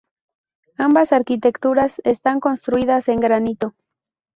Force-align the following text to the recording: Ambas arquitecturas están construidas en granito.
Ambas 0.79 1.13
arquitecturas 1.13 2.01
están 2.05 2.39
construidas 2.39 3.07
en 3.07 3.19
granito. 3.19 3.75